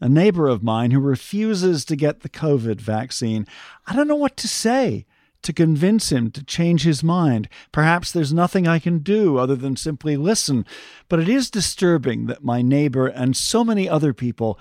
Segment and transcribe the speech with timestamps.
[0.00, 3.46] a neighbor of mine who refuses to get the COVID vaccine.
[3.86, 5.06] I don't know what to say
[5.42, 7.48] to convince him to change his mind.
[7.72, 10.64] Perhaps there's nothing I can do other than simply listen,
[11.08, 14.58] but it is disturbing that my neighbor and so many other people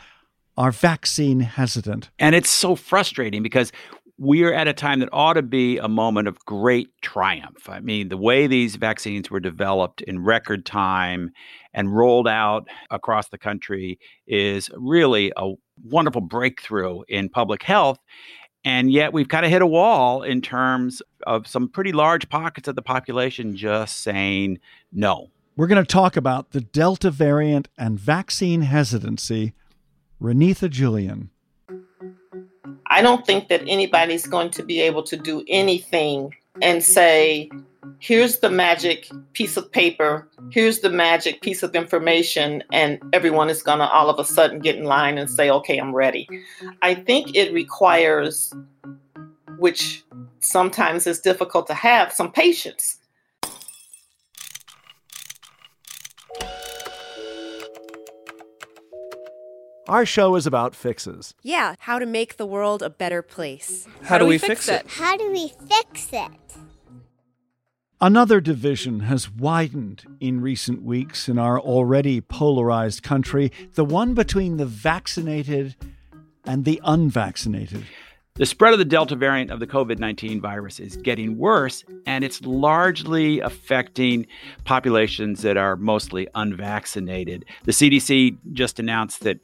[0.56, 2.10] are vaccine hesitant.
[2.20, 3.72] And it's so frustrating because
[4.20, 7.70] we're at a time that ought to be a moment of great triumph.
[7.70, 11.32] I mean, the way these vaccines were developed in record time
[11.78, 15.54] and rolled out across the country is really a
[15.86, 18.00] wonderful breakthrough in public health.
[18.66, 22.68] And yet we've kind of hit a wall in terms of some pretty large pockets
[22.68, 24.58] of the population just saying
[24.92, 25.30] no.
[25.56, 29.54] We're going to talk about the Delta variant and vaccine hesitancy.
[30.20, 31.30] Renitha Julian.
[32.90, 37.50] I don't think that anybody's going to be able to do anything and say,
[38.00, 43.64] here's the magic piece of paper, here's the magic piece of information, and everyone is
[43.64, 46.28] going to all of a sudden get in line and say, okay, I'm ready.
[46.82, 48.54] I think it requires,
[49.58, 50.04] which
[50.40, 52.97] sometimes is difficult to have, some patience.
[59.88, 61.34] Our show is about fixes.
[61.44, 63.88] Yeah, how to make the world a better place.
[64.02, 64.86] How, how do, we, we fix, fix it?
[64.86, 64.92] it?
[64.92, 66.32] How do we fix it?
[68.02, 74.58] Another division has widened in recent weeks in our already polarized country the one between
[74.58, 75.76] the vaccinated
[76.46, 77.86] and the unvaccinated.
[78.38, 82.24] The spread of the Delta variant of the COVID 19 virus is getting worse, and
[82.24, 84.28] it's largely affecting
[84.64, 87.46] populations that are mostly unvaccinated.
[87.64, 89.40] The CDC just announced that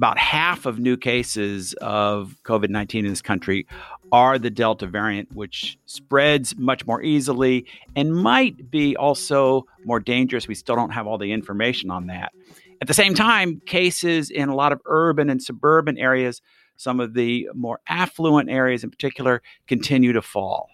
[0.00, 3.66] about half of new cases of COVID 19 in this country
[4.10, 10.48] are the Delta variant, which spreads much more easily and might be also more dangerous.
[10.48, 12.32] We still don't have all the information on that.
[12.80, 16.40] At the same time, cases in a lot of urban and suburban areas,
[16.78, 20.70] some of the more affluent areas in particular, continue to fall.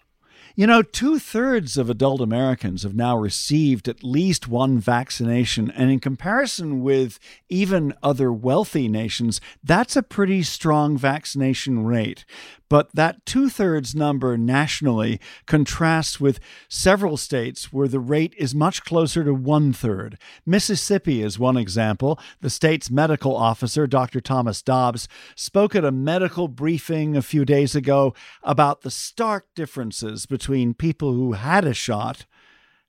[0.59, 5.69] You know, two thirds of adult Americans have now received at least one vaccination.
[5.69, 12.25] And in comparison with even other wealthy nations, that's a pretty strong vaccination rate.
[12.69, 18.83] But that two thirds number nationally contrasts with several states where the rate is much
[18.83, 20.17] closer to one third.
[20.45, 22.19] Mississippi is one example.
[22.41, 24.19] The state's medical officer, Dr.
[24.19, 28.13] Thomas Dobbs, spoke at a medical briefing a few days ago
[28.43, 32.25] about the stark differences between people who had a shot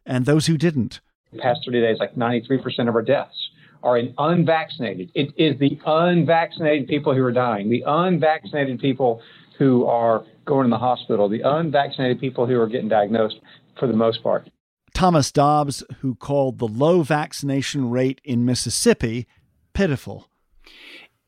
[0.05, 1.01] and those who didn't.
[1.33, 3.48] The past 30 days, like 93% of our deaths
[3.83, 5.11] are in unvaccinated.
[5.15, 7.71] It is the unvaccinated people who are dying.
[7.71, 9.23] The unvaccinated people
[9.59, 13.41] who are going to the hospital, the unvaccinated people who are getting diagnosed
[13.79, 14.49] for the most part.
[14.95, 19.27] Thomas Dobbs, who called the low vaccination rate in Mississippi
[19.75, 20.29] pitiful.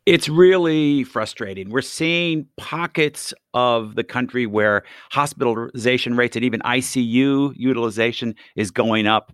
[0.06, 1.70] It's really frustrating.
[1.70, 9.06] We're seeing pockets of the country where hospitalization rates and even ICU utilization is going
[9.06, 9.32] up.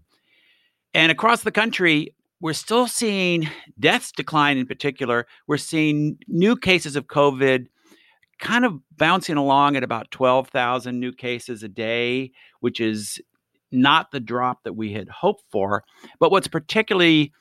[0.92, 3.48] And across the country, we're still seeing
[3.78, 5.26] deaths decline in particular.
[5.46, 7.66] We're seeing new cases of COVID
[8.38, 13.20] kind of bouncing along at about 12,000 new cases a day, which is
[13.72, 15.84] not the drop that we had hoped for.
[16.20, 17.32] But what's particularly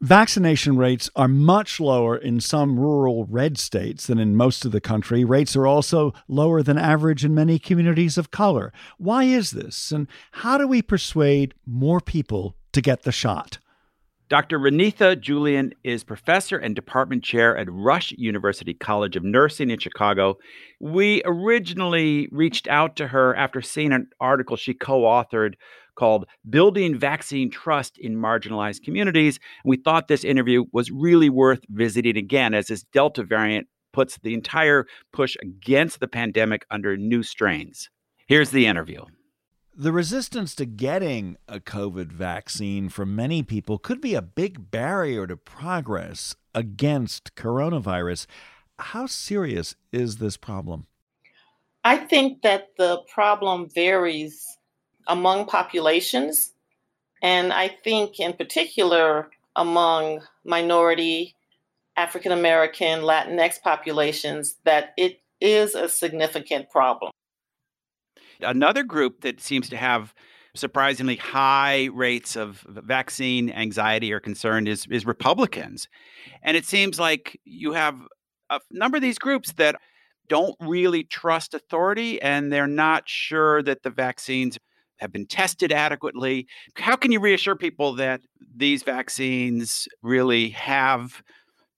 [0.02, 4.82] Vaccination rates are much lower in some rural red states than in most of the
[4.82, 5.24] country.
[5.24, 8.74] Rates are also lower than average in many communities of color.
[8.98, 9.92] Why is this?
[9.92, 13.60] And how do we persuade more people to get the shot?
[14.28, 14.58] Dr.
[14.58, 20.40] Renitha Julian is professor and department chair at Rush University College of Nursing in Chicago.
[20.80, 25.56] We originally reached out to her after seeing an article she co authored
[25.96, 29.40] called Building Vaccine Trust in Marginalized Communities.
[29.64, 34.18] And We thought this interview was really worth visiting again as this Delta variant puts
[34.20, 37.90] the entire push against the pandemic under new strains.
[38.28, 39.04] Here's the interview.
[39.76, 45.26] The resistance to getting a COVID vaccine for many people could be a big barrier
[45.28, 48.28] to progress against coronavirus.
[48.78, 50.88] How serious is this problem?
[51.84, 54.46] I think that the problem varies
[55.12, 56.54] among populations.
[57.22, 61.36] And I think, in particular, among minority,
[61.98, 67.12] African American, Latinx populations, that it is a significant problem.
[68.40, 70.16] Another group that seems to have
[70.56, 75.90] surprisingly high rates of vaccine anxiety or concern is, is Republicans.
[76.42, 78.00] And it seems like you have
[78.50, 79.76] a number of these groups that
[80.30, 84.58] don't really trust authority and they're not sure that the vaccines
[85.02, 86.48] have been tested adequately.
[86.76, 88.22] How can you reassure people that
[88.56, 91.24] these vaccines really have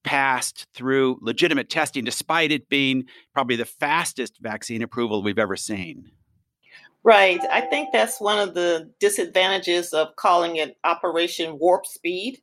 [0.03, 6.11] passed through legitimate testing, despite it being probably the fastest vaccine approval we've ever seen?
[7.05, 7.39] Right.
[7.51, 12.39] I think that's one of the disadvantages of calling it Operation Warp Speed,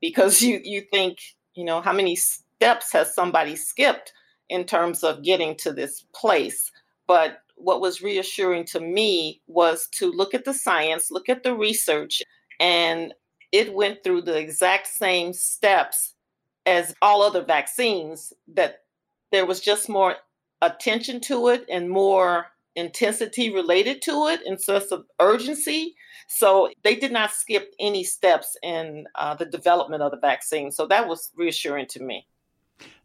[0.00, 1.18] because you, you think,
[1.54, 4.12] you know, how many steps has somebody skipped
[4.48, 6.70] in terms of getting to this place?
[7.06, 11.54] But what was reassuring to me was to look at the science, look at the
[11.54, 12.22] research,
[12.58, 13.14] and
[13.52, 16.14] it went through the exact same steps
[16.66, 18.84] as all other vaccines, that
[19.32, 20.16] there was just more
[20.62, 22.46] attention to it and more
[22.76, 25.94] intensity related to it in sense of urgency.
[26.28, 30.70] So they did not skip any steps in uh, the development of the vaccine.
[30.70, 32.26] So that was reassuring to me.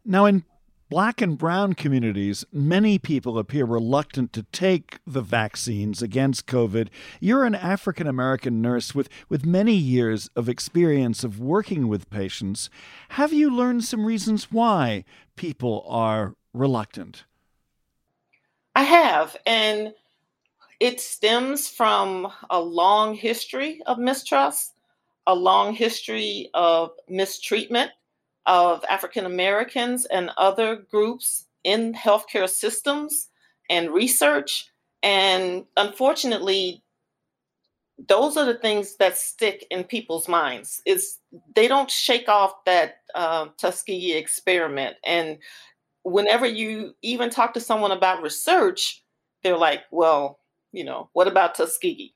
[0.04, 0.44] Now, in
[0.88, 6.88] black and brown communities, many people appear reluctant to take the vaccines against COVID.
[7.20, 12.70] You're an African American nurse with, with many years of experience of working with patients.
[13.10, 15.04] Have you learned some reasons why
[15.34, 17.24] people are reluctant?
[18.74, 19.36] I have.
[19.46, 19.94] And
[20.78, 24.74] it stems from a long history of mistrust,
[25.26, 27.90] a long history of mistreatment
[28.46, 33.28] of African Americans and other groups in healthcare systems
[33.70, 34.70] and research.
[35.02, 36.82] And unfortunately,
[38.08, 40.82] those are the things that stick in people's minds.
[40.86, 41.18] Is
[41.54, 45.38] they don't shake off that uh, Tuskegee experiment, and
[46.04, 49.04] whenever you even talk to someone about research,
[49.44, 50.40] they're like, well,
[50.72, 52.15] you know, what about Tuskegee?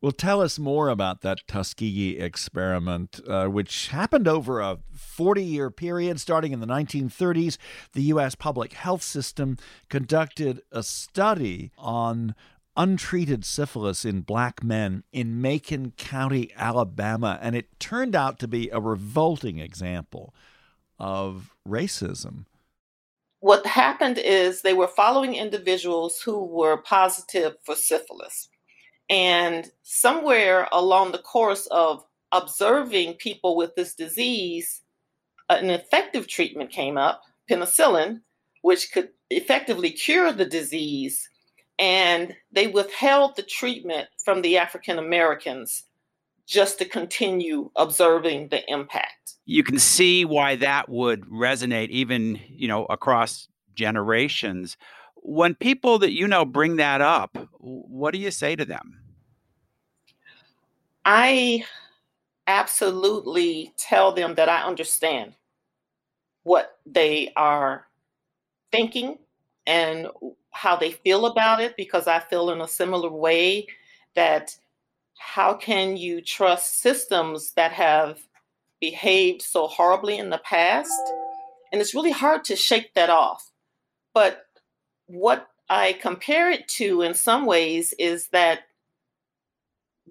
[0.00, 5.70] Well, tell us more about that Tuskegee experiment, uh, which happened over a 40 year
[5.70, 7.56] period starting in the 1930s.
[7.92, 8.34] The U.S.
[8.34, 9.56] public health system
[9.88, 12.34] conducted a study on
[12.76, 18.68] untreated syphilis in black men in Macon County, Alabama, and it turned out to be
[18.68, 20.34] a revolting example
[20.98, 22.44] of racism
[23.46, 28.48] what happened is they were following individuals who were positive for syphilis.
[29.08, 34.82] And somewhere along the course of observing people with this disease,
[35.48, 38.20] an effective treatment came up, penicillin,
[38.62, 41.28] which could effectively cure the disease.
[41.78, 45.84] And they withheld the treatment from the African Americans
[46.46, 49.34] just to continue observing the impact.
[49.44, 54.76] You can see why that would resonate even, you know, across generations.
[55.28, 59.00] When people that you know bring that up, what do you say to them?
[61.04, 61.64] I
[62.46, 65.34] absolutely tell them that I understand
[66.44, 67.88] what they are
[68.70, 69.18] thinking
[69.66, 70.06] and
[70.52, 73.66] how they feel about it because I feel in a similar way
[74.14, 74.56] that
[75.18, 78.20] how can you trust systems that have
[78.80, 81.12] behaved so horribly in the past?
[81.72, 83.50] And it's really hard to shake that off.
[84.14, 84.45] But
[85.06, 88.60] what I compare it to in some ways is that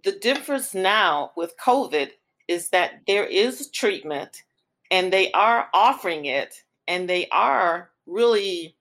[0.04, 2.12] the difference now with COVID
[2.48, 4.44] is that there is treatment
[4.92, 6.54] and they are offering it
[6.88, 8.76] and they are really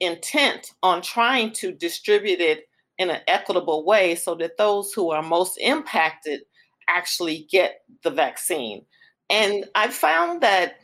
[0.00, 2.68] intent on trying to distribute it
[2.98, 6.42] in an equitable way so that those who are most impacted
[6.88, 8.84] actually get the vaccine.
[9.30, 10.76] And I found that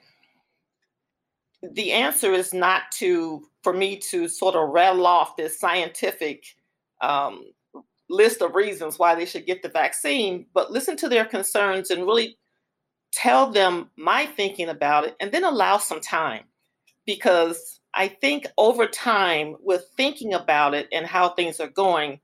[1.63, 6.57] the answer is not to for me to sort of rattle off this scientific
[7.03, 7.45] um,
[8.09, 12.07] list of reasons why they should get the vaccine, but listen to their concerns and
[12.07, 12.39] really
[13.13, 16.45] tell them my thinking about it and then allow some time.
[17.05, 22.21] Because I think over time, with thinking about it and how things are going,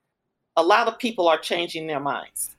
[0.57, 2.57] a lot of people are changing their minds.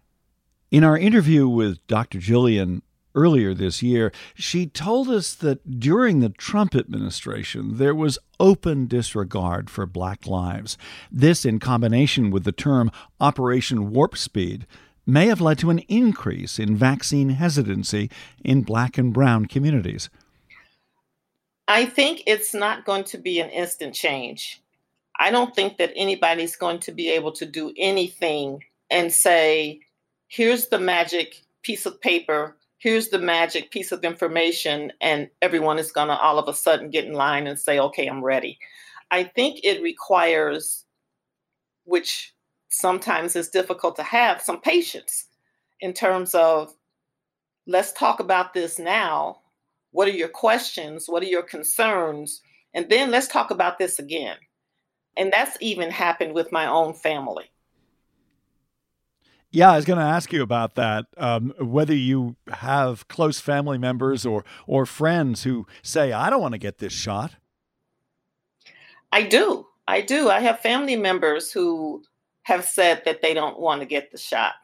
[0.69, 2.19] In our interview with Dr.
[2.19, 2.83] Julian
[3.15, 9.69] earlier this year, she told us that during the Trump administration, there was open disregard
[9.69, 10.77] for black lives.
[11.11, 14.67] This, in combination with the term Operation Warp Speed,
[15.05, 18.09] may have led to an increase in vaccine hesitancy
[18.43, 20.09] in black and brown communities.
[21.67, 24.61] I think it's not going to be an instant change.
[25.19, 29.79] I don't think that anybody's going to be able to do anything and say,
[30.27, 35.91] here's the magic piece of paper here's the magic piece of information, and everyone is
[35.91, 38.57] going to all of a sudden get in line and say, okay, I'm ready.
[39.11, 40.85] I think it requires,
[41.85, 42.33] which
[42.69, 45.25] sometimes is difficult to have, some patience
[45.79, 46.73] in terms of
[47.67, 49.41] let's talk about this now.
[49.91, 51.05] What are your questions?
[51.07, 52.41] What are your concerns?
[52.73, 54.37] And then let's talk about this again.
[55.17, 57.45] And that's even happened with my own family.
[59.55, 61.05] Yeah, I was going to ask you about that.
[61.15, 66.51] Um, whether you have close family members or or friends who say, "I don't want
[66.51, 67.37] to get this shot."
[69.13, 69.65] I do.
[69.87, 70.29] I do.
[70.29, 72.03] I have family members who
[72.43, 74.55] have said that they don't want to get the shot,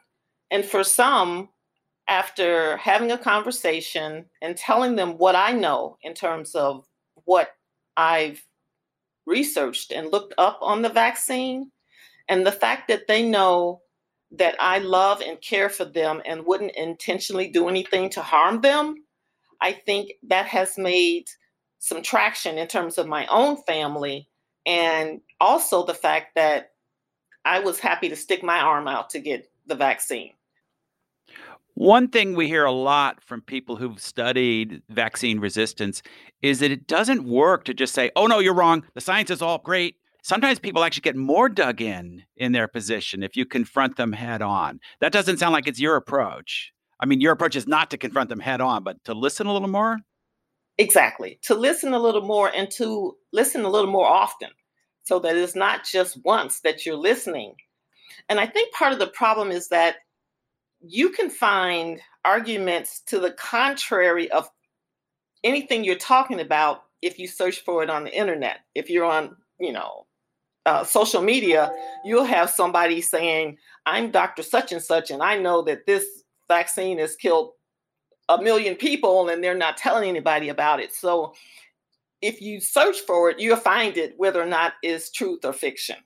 [0.50, 1.48] and for some,
[2.06, 6.84] after having a conversation and telling them what I know in terms of
[7.24, 7.48] what
[7.96, 8.44] I've
[9.24, 11.72] researched and looked up on the vaccine,
[12.28, 13.80] and the fact that they know
[14.32, 18.94] that I love and care for them and wouldn't intentionally do anything to harm them,
[19.60, 21.26] I think that has made
[21.78, 24.28] some traction in terms of my own family
[24.64, 26.70] and also the fact that
[27.44, 30.32] I was happy to stick my arm out to get the vaccine.
[31.74, 36.02] One thing we hear a lot from people who've studied vaccine resistance
[36.42, 38.84] is that it doesn't work to just say, oh, no, you're wrong.
[38.94, 43.22] The science is all great sometimes people actually get more dug in in their position
[43.22, 44.80] if you confront them head on.
[45.00, 46.72] That doesn't sound like it's your approach.
[47.00, 49.52] I mean, your approach is not to confront them head on, but to listen a
[49.52, 49.98] little more.
[50.78, 51.38] Exactly.
[51.42, 54.50] To listen a little more and to listen a little more often
[55.02, 57.54] so that it's not just once that you're listening.
[58.28, 59.96] And I think part of the problem is that
[60.80, 64.48] you can find arguments to the contrary of
[65.44, 68.60] anything you're talking about if you search for it on the internet.
[68.74, 70.06] If you're on, you know,
[70.66, 71.72] uh, social media,
[72.04, 74.42] you'll have somebody saying, I'm Dr.
[74.42, 76.04] Such and Such, and I know that this
[76.48, 77.52] vaccine has killed
[78.28, 80.94] a million people, and they're not telling anybody about it.
[80.94, 81.34] So
[82.20, 85.96] if you search for it, you'll find it whether or not it's truth or fiction.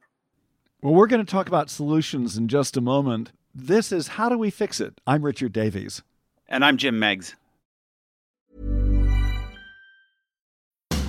[0.82, 3.32] Well, we're going to talk about solutions in just a moment.
[3.54, 5.00] This is How Do We Fix It?
[5.06, 6.02] I'm Richard Davies.
[6.48, 7.34] And I'm Jim Meigs.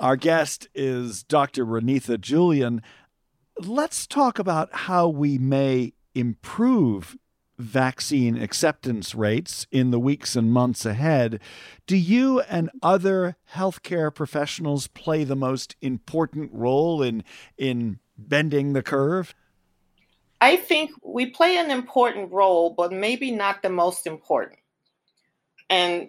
[0.00, 1.66] Our guest is Dr.
[1.66, 2.80] Renitha Julian.
[3.58, 7.18] Let's talk about how we may improve
[7.58, 11.38] vaccine acceptance rates in the weeks and months ahead.
[11.86, 17.22] Do you and other healthcare professionals play the most important role in
[17.58, 19.34] in bending the curve?
[20.40, 24.60] I think we play an important role, but maybe not the most important.
[25.68, 26.08] And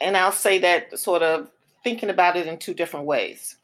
[0.00, 1.48] and I'll say that sort of
[1.84, 3.56] thinking about it in two different ways.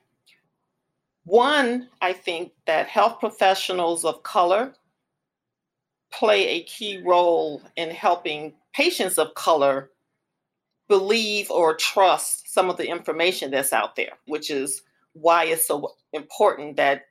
[1.25, 4.75] One, I think that health professionals of color
[6.11, 9.91] play a key role in helping patients of color
[10.89, 14.83] believe or trust some of the information that's out there, which is
[15.13, 17.03] why it's so important that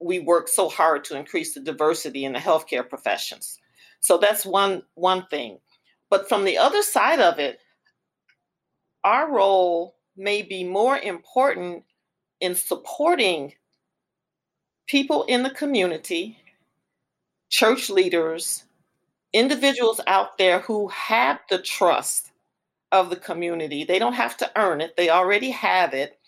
[0.00, 3.58] we work so hard to increase the diversity in the healthcare professions.
[4.00, 5.58] So that's one one thing.
[6.08, 7.58] But from the other side of it,
[9.04, 11.84] our role may be more important
[12.40, 13.54] in supporting
[14.86, 16.38] people in the community,
[17.48, 18.64] church leaders,
[19.32, 22.32] individuals out there who have the trust
[22.92, 23.84] of the community.
[23.84, 26.19] They don't have to earn it, they already have it.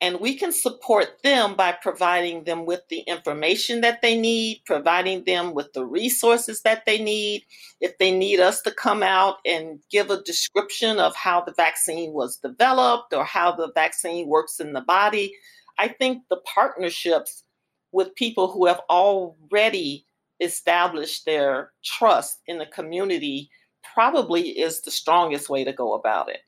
[0.00, 5.24] And we can support them by providing them with the information that they need, providing
[5.24, 7.44] them with the resources that they need.
[7.80, 12.12] If they need us to come out and give a description of how the vaccine
[12.12, 15.34] was developed or how the vaccine works in the body,
[15.78, 17.42] I think the partnerships
[17.90, 20.04] with people who have already
[20.40, 23.50] established their trust in the community
[23.94, 26.40] probably is the strongest way to go about it.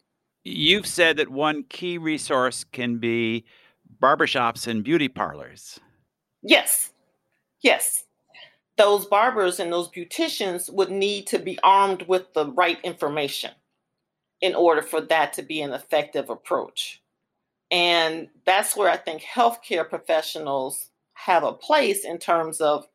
[0.45, 3.45] You've said that one key resource can be
[4.01, 5.79] barbershops and beauty parlors.
[6.43, 6.93] Yes.
[7.63, 8.05] Yes.
[8.79, 13.51] Those barbers and those beauticians would need to be armed with the right information
[14.41, 17.03] in order for that to be an effective approach.
[17.71, 22.87] And that's where I think healthcare professionals have a place in terms of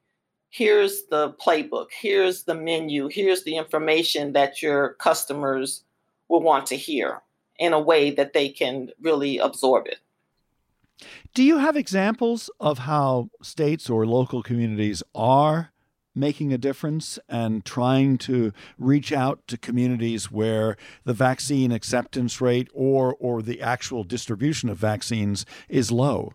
[0.49, 5.83] here's the playbook, here's the menu, here's the information that your customers
[6.27, 7.22] will want to hear
[7.59, 10.00] in a way that they can really absorb it.
[11.33, 15.72] Do you have examples of how states or local communities are
[16.15, 22.70] making a difference and trying to reach out to communities where the vaccine acceptance rate
[22.74, 26.33] or or the actual distribution of vaccines is low?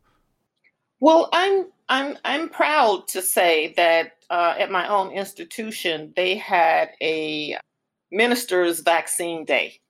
[1.00, 6.90] Well, I'm I'm I'm proud to say that uh, at my own institution they had
[7.00, 7.56] a
[8.12, 9.80] ministers vaccine day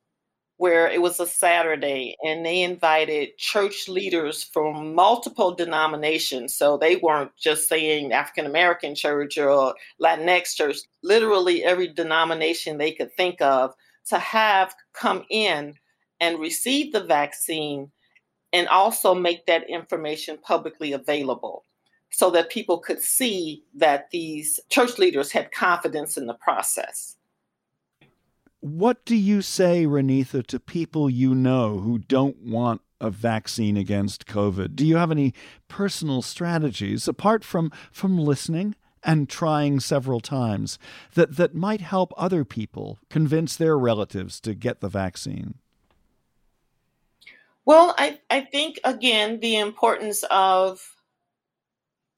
[0.61, 6.55] where it was a Saturday and they invited church leaders from multiple denominations.
[6.55, 12.92] So they weren't just saying African American church or Latinx church, literally every denomination they
[12.92, 13.73] could think of
[14.09, 15.77] to have come in
[16.20, 17.90] and receive the vaccine
[18.53, 21.64] and also make that information publicly available
[22.11, 27.16] so that people could see that these church leaders had confidence in the process.
[28.61, 34.27] What do you say, Renitha, to people you know who don't want a vaccine against
[34.27, 34.77] COVID?
[34.77, 35.33] Do you have any
[35.68, 40.79] personal strategies apart from from listening and trying several times
[41.14, 45.55] that that might help other people convince their relatives to get the vaccine?
[47.64, 50.96] Well, I, I think again the importance of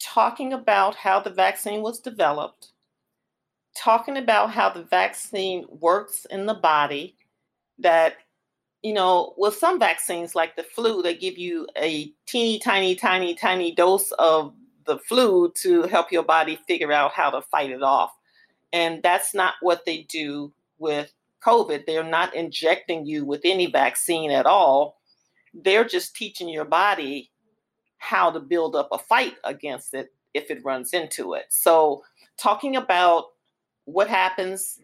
[0.00, 2.71] talking about how the vaccine was developed,
[3.76, 7.16] talking about how the vaccine works in the body
[7.78, 8.16] that
[8.82, 13.34] you know with some vaccines like the flu they give you a teeny tiny tiny
[13.34, 14.52] tiny dose of
[14.86, 18.12] the flu to help your body figure out how to fight it off.
[18.72, 21.12] And that's not what they do with
[21.44, 21.86] covid.
[21.86, 25.00] They're not injecting you with any vaccine at all.
[25.54, 27.30] They're just teaching your body
[27.98, 31.44] how to build up a fight against it if it runs into it.
[31.50, 32.02] So
[32.38, 33.26] talking about
[33.84, 34.78] what happens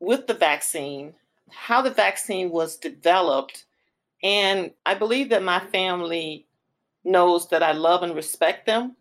[0.00, 1.14] with the vaccine,
[1.50, 3.64] how the vaccine was developed.
[4.22, 6.46] And I believe that my family
[7.04, 8.96] knows that I love and respect them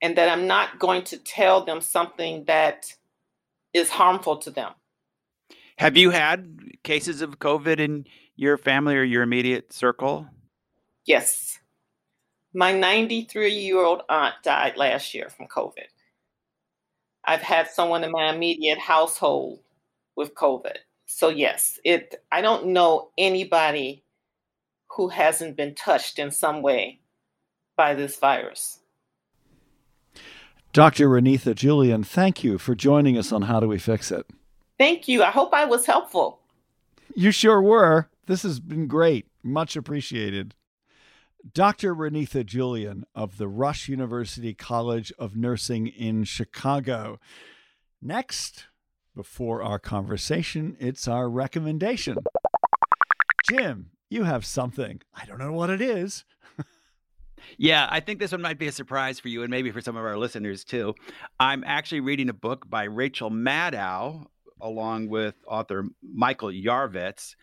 [0.00, 2.94] and that I'm not going to tell them something that
[3.72, 4.72] is harmful to them.
[5.76, 8.06] Have you had cases of COVID in
[8.36, 10.26] your family or your immediate circle?
[11.04, 11.60] Yes.
[12.52, 15.86] My 93 year old aunt died last year from COVID.
[17.28, 19.60] I've had someone in my immediate household
[20.16, 20.78] with COVID.
[21.04, 24.02] So yes, it I don't know anybody
[24.96, 27.00] who hasn't been touched in some way
[27.76, 28.80] by this virus.
[30.72, 31.10] Dr.
[31.10, 34.24] Renitha Julian, thank you for joining us on How Do We Fix It?
[34.78, 35.22] Thank you.
[35.22, 36.40] I hope I was helpful.
[37.14, 38.08] You sure were.
[38.26, 39.26] This has been great.
[39.42, 40.54] Much appreciated.
[41.52, 41.94] Dr.
[41.94, 47.18] Renitha Julian of the Rush University College of Nursing in Chicago.
[48.02, 48.66] Next,
[49.14, 52.18] before our conversation, it's our recommendation.
[53.48, 55.00] Jim, you have something.
[55.14, 56.24] I don't know what it is.
[57.56, 59.96] Yeah, I think this one might be a surprise for you and maybe for some
[59.96, 60.94] of our listeners too.
[61.40, 64.26] I'm actually reading a book by Rachel Maddow
[64.60, 67.36] along with author Michael Yarvitz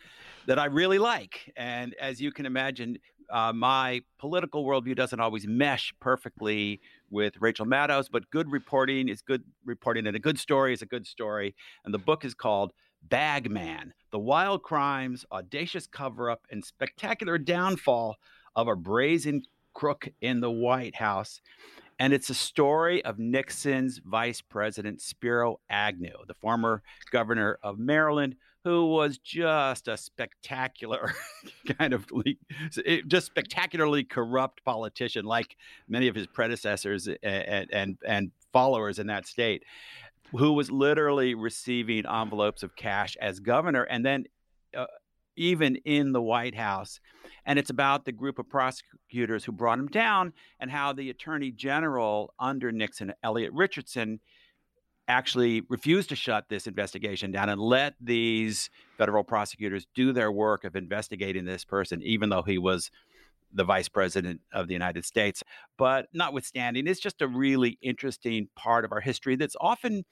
[0.46, 1.52] that I really like.
[1.56, 2.98] And as you can imagine,
[3.30, 9.22] uh, my political worldview doesn't always mesh perfectly with Rachel Maddow's, but good reporting is
[9.22, 11.54] good reporting, and a good story is a good story.
[11.84, 18.16] And the book is called Bagman The Wild Crimes, Audacious Cover Up, and Spectacular Downfall
[18.54, 19.42] of a Brazen
[19.74, 21.40] Crook in the White House.
[21.98, 28.36] And it's a story of Nixon's vice president, Spiro Agnew, the former governor of Maryland,
[28.66, 31.14] who was just a spectacular
[31.78, 32.04] kind of
[32.84, 39.06] eh, just spectacularly corrupt politician, like many of his predecessors and, and, and followers in
[39.06, 39.62] that state,
[40.32, 44.24] who was literally receiving envelopes of cash as governor and then
[44.76, 44.86] uh,
[45.36, 46.98] even in the White House.
[47.44, 51.52] And it's about the group of prosecutors who brought him down and how the attorney
[51.52, 54.18] general under Nixon, Elliot Richardson,
[55.08, 60.64] actually refused to shut this investigation down and let these federal prosecutors do their work
[60.64, 62.90] of investigating this person, even though he was
[63.52, 65.42] the vice president of the United States.
[65.78, 70.04] But notwithstanding, it's just a really interesting part of our history that's often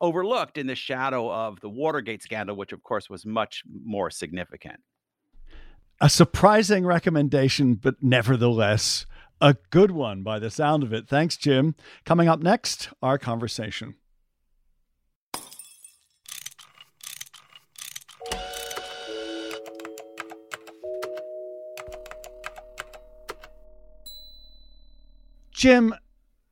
[0.00, 4.80] overlooked in the shadow of the Watergate scandal, which of course was much more significant.
[6.00, 9.04] A surprising recommendation, but nevertheless
[9.40, 11.08] a good one by the sound of it.
[11.08, 11.74] Thanks, Jim.
[12.04, 13.94] Coming up next, our conversation.
[25.58, 25.92] Jim,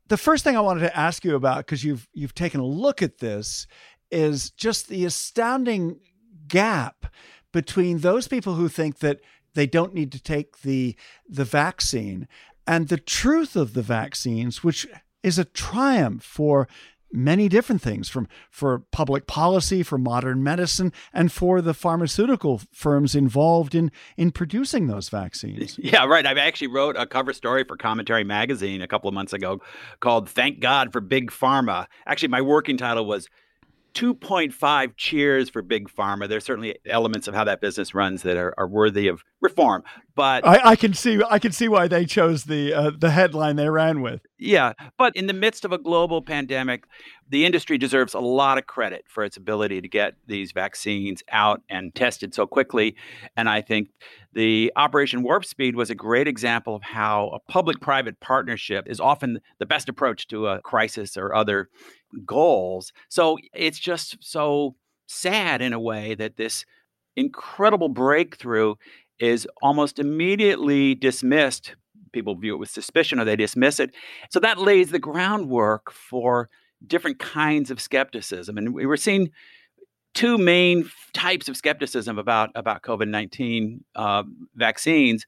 [0.09, 3.03] the first thing I wanted to ask you about, because you've you've taken a look
[3.03, 3.69] at this,
[4.11, 6.01] is just the astounding
[6.49, 7.07] gap
[7.53, 9.21] between those people who think that
[9.55, 10.97] they don't need to take the
[11.29, 12.27] the vaccine
[12.67, 14.89] and the truth of the vaccines, which
[15.23, 16.67] is a triumph for
[17.13, 23.15] many different things from for public policy for modern medicine and for the pharmaceutical firms
[23.15, 25.79] involved in in producing those vaccines.
[25.87, 26.27] Yeah right.
[26.27, 29.61] I actually wrote a cover story for commentary magazine a couple of months ago
[30.01, 31.87] called thank god for big pharma.
[32.07, 33.29] Actually my working title was
[33.97, 36.29] 2.5 cheers for big pharma.
[36.29, 39.85] There's certainly elements of how that business runs that are, are worthy of reform.
[40.15, 43.57] But I, I, can see I can see why they chose the uh, the headline
[43.57, 44.21] they ran with.
[44.39, 46.85] Yeah, but in the midst of a global pandemic,
[47.31, 51.63] the industry deserves a lot of credit for its ability to get these vaccines out
[51.71, 52.97] and tested so quickly.
[53.35, 53.89] And I think
[54.35, 59.41] the Operation Warp Speed was a great example of how a public-private partnership is often
[59.59, 61.71] the best approach to a crisis or other
[62.25, 62.93] goals.
[63.09, 64.77] So it's just so
[65.07, 66.65] sad in a way that this
[67.17, 68.75] incredible breakthrough
[69.19, 71.75] is almost immediately dismissed.
[72.13, 73.95] People view it with suspicion or they dismiss it.
[74.31, 76.49] So that lays the groundwork for
[76.87, 78.59] different kinds of skepticism.
[78.59, 79.31] And we were seeing
[80.15, 84.23] two main types of skepticism about, about COVID 19 uh,
[84.55, 85.27] vaccines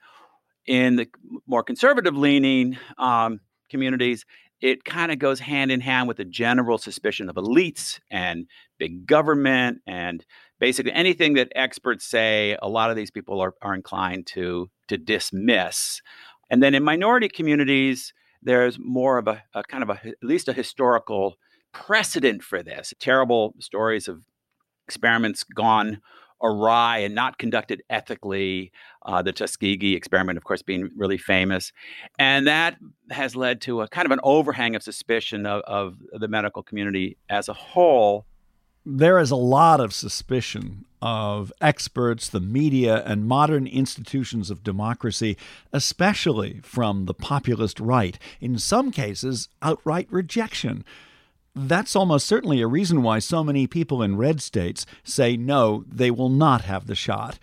[0.67, 1.09] in the
[1.47, 4.25] more conservative leaning um, communities
[4.61, 8.47] it kind of goes hand in hand with the general suspicion of elites and
[8.79, 10.25] big government and
[10.59, 14.99] basically anything that experts say a lot of these people are, are inclined to to
[14.99, 16.01] dismiss.
[16.51, 20.49] And then in minority communities there's more of a, a kind of a at least
[20.49, 21.37] a historical
[21.73, 22.95] precedent for this.
[22.99, 24.25] Terrible stories of
[24.87, 26.01] experiments gone
[26.43, 28.73] awry and not conducted ethically.
[29.05, 31.73] Uh, the Tuskegee experiment, of course, being really famous.
[32.19, 32.77] And that
[33.11, 37.17] has led to a kind of an overhang of suspicion of, of the medical community
[37.29, 38.27] as a whole.
[38.85, 45.37] There is a lot of suspicion of experts, the media, and modern institutions of democracy,
[45.73, 48.19] especially from the populist right.
[48.41, 50.85] In some cases, outright rejection
[51.55, 56.11] that's almost certainly a reason why so many people in red states say no, they
[56.11, 57.39] will not have the shot.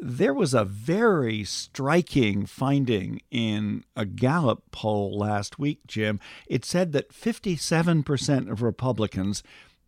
[0.00, 6.18] There was a very striking finding in a Gallup poll last week, Jim.
[6.48, 9.44] It said that 57% of Republicans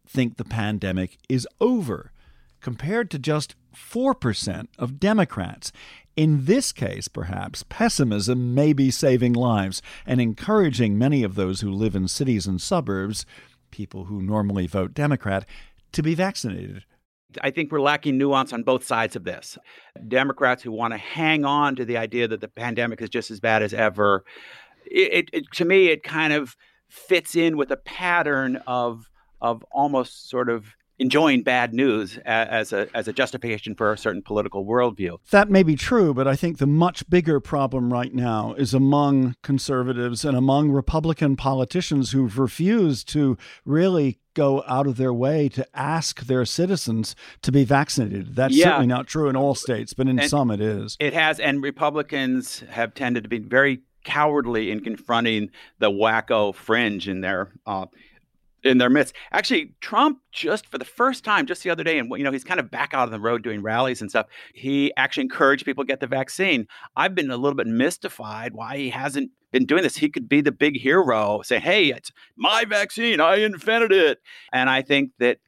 [0.06, 2.12] think the pandemic is over,
[2.60, 5.72] compared to just 4% of Democrats.
[6.16, 11.72] In this case, perhaps, pessimism may be saving lives and encouraging many of those who
[11.72, 13.26] live in cities and suburbs
[13.74, 15.44] people who normally vote Democrat
[15.90, 16.84] to be vaccinated.
[17.42, 19.58] I think we're lacking nuance on both sides of this.
[20.06, 23.40] Democrats who want to hang on to the idea that the pandemic is just as
[23.40, 24.24] bad as ever,
[24.86, 26.54] it, it, to me, it kind of
[26.88, 29.10] fits in with a pattern of
[29.40, 34.22] of almost sort of enjoying bad news as a as a justification for a certain
[34.22, 35.18] political worldview.
[35.30, 39.34] That may be true, but I think the much bigger problem right now is among
[39.42, 45.64] conservatives and among Republican politicians who've refused to really go out of their way to
[45.74, 48.34] ask their citizens to be vaccinated.
[48.34, 48.64] That's Yeah.
[48.66, 50.96] certainly not true in all states, but in And- some it is.
[50.98, 57.08] It has, and Republicans have tended to be very cowardly in confronting the wacko fringe
[57.08, 57.86] in their uh,
[58.64, 59.14] in their midst.
[59.30, 62.44] Actually, Trump just for the first time, just the other day, and you know he's
[62.44, 64.26] kind of back out on the road doing rallies and stuff.
[64.54, 66.66] He actually encouraged people to get the vaccine.
[66.96, 69.96] I've been a little bit mystified why he hasn't been doing this.
[69.96, 73.20] He could be the big hero, say, "Hey, it's my vaccine.
[73.20, 74.20] I invented it."
[74.52, 75.38] And I think that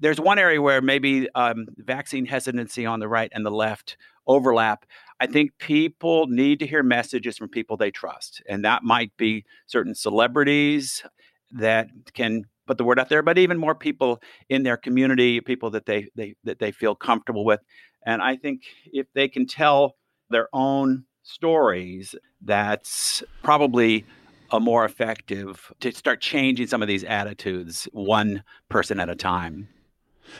[0.00, 4.84] there's one area where maybe um, vaccine hesitancy on the right and the left overlap.
[5.20, 9.44] I think people need to hear messages from people they trust, and that might be
[9.66, 11.04] certain celebrities
[11.52, 15.70] that can put the word out there, but even more people in their community, people
[15.70, 17.60] that they they that they feel comfortable with.
[18.06, 19.96] And I think if they can tell
[20.30, 24.04] their own stories, that's probably
[24.50, 29.68] a more effective to start changing some of these attitudes one person at a time.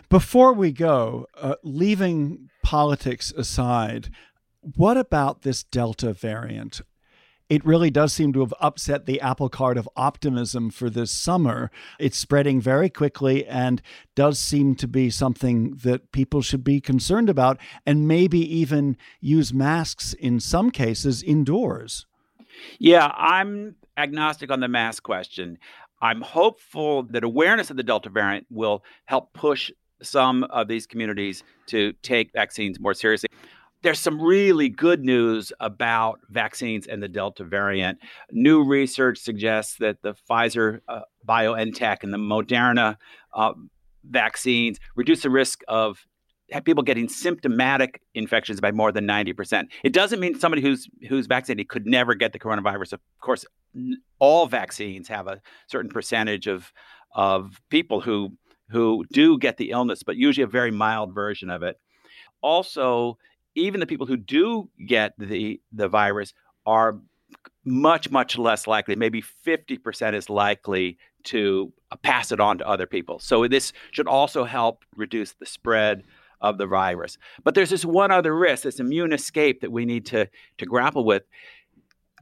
[0.09, 4.11] Before we go, uh, leaving politics aside,
[4.77, 6.81] what about this Delta variant?
[7.55, 11.71] It really does seem to have upset the apple cart of optimism for this summer.
[12.01, 13.81] It's spreading very quickly and
[14.17, 19.55] does seem to be something that people should be concerned about and maybe even use
[19.55, 22.07] masks in some cases indoors.
[22.81, 25.59] Yeah, I'm agnostic on the mask question.
[26.03, 29.71] I'm hopeful that awareness of the Delta variant will help push
[30.03, 33.29] some of these communities to take vaccines more seriously.
[33.85, 37.99] There's some really good news about vaccines and the Delta variant.
[38.31, 42.97] New research suggests that the Pfizer uh, BioNTech and the Moderna
[43.35, 43.53] uh,
[44.03, 46.07] vaccines reduce the risk of
[46.65, 49.65] people getting symptomatic infections by more than 90%.
[49.83, 52.95] It doesn't mean somebody who's who's vaccinated could never get the coronavirus.
[52.95, 53.45] Of course,
[54.19, 56.73] all vaccines have a certain percentage of
[57.15, 58.31] of people who
[58.71, 61.77] who do get the illness, but usually a very mild version of it.
[62.41, 63.19] Also,
[63.55, 66.35] even the people who do get the the virus
[66.67, 66.99] are
[67.65, 73.19] much much less likely maybe 50% is likely to pass it on to other people.
[73.19, 76.05] So this should also help reduce the spread
[76.41, 77.17] of the virus.
[77.43, 81.05] But there's this one other risk this immune escape that we need to to grapple
[81.05, 81.23] with.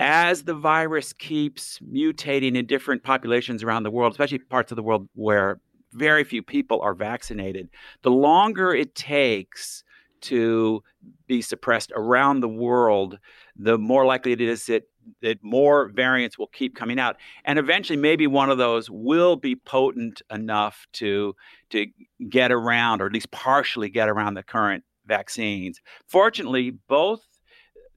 [0.00, 4.82] As the virus keeps mutating in different populations around the world especially parts of the
[4.82, 5.60] world where
[5.92, 7.68] very few people are vaccinated
[8.00, 9.84] the longer it takes
[10.22, 10.82] to
[11.26, 13.18] be suppressed around the world,
[13.56, 14.84] the more likely it is that
[15.20, 19.56] that more variants will keep coming out, and eventually, maybe one of those will be
[19.56, 21.34] potent enough to
[21.70, 21.86] to
[22.28, 25.80] get around, or at least partially get around the current vaccines.
[26.06, 27.20] Fortunately, both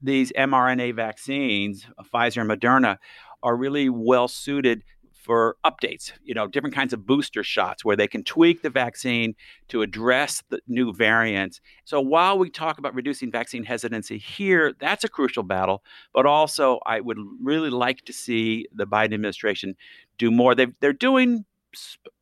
[0.02, 2.98] these mRNA vaccines, Pfizer and Moderna,
[3.42, 4.82] are really well suited
[5.26, 9.34] for updates, you know, different kinds of booster shots where they can tweak the vaccine
[9.66, 11.60] to address the new variants.
[11.84, 15.82] So while we talk about reducing vaccine hesitancy here, that's a crucial battle.
[16.14, 19.74] But also, I would really like to see the Biden administration
[20.16, 20.54] do more.
[20.54, 21.44] They've, they're doing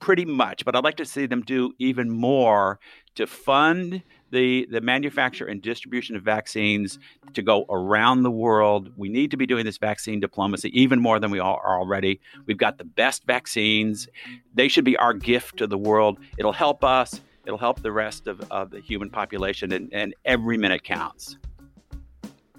[0.00, 2.80] pretty much, but I'd like to see them do even more
[3.16, 4.02] to fund
[4.34, 6.98] the, the manufacture and distribution of vaccines
[7.32, 8.92] to go around the world.
[8.96, 12.20] We need to be doing this vaccine diplomacy even more than we are already.
[12.44, 14.08] We've got the best vaccines.
[14.52, 16.18] They should be our gift to the world.
[16.36, 20.58] It'll help us, it'll help the rest of, of the human population, and, and every
[20.58, 21.38] minute counts.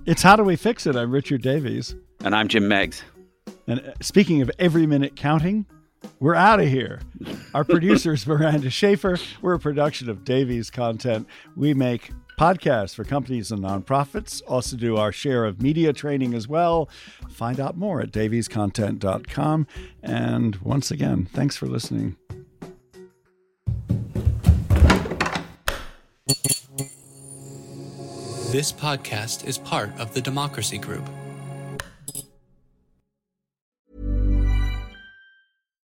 [0.05, 0.95] It's How Do We Fix It?
[0.95, 1.95] I'm Richard Davies.
[2.23, 3.03] And I'm Jim Meigs.
[3.67, 5.65] And uh, speaking of every minute counting,
[6.19, 7.01] we're out of here.
[7.53, 9.17] Our producer is Miranda Schaefer.
[9.41, 11.27] We're a production of Davies Content.
[11.55, 16.47] We make podcasts for companies and nonprofits, also do our share of media training as
[16.47, 16.89] well.
[17.29, 19.67] Find out more at daviescontent.com.
[20.03, 22.17] And once again, thanks for listening.
[28.51, 31.09] This podcast is part of the Democracy Group.